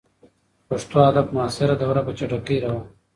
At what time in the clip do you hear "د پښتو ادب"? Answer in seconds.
0.03-1.27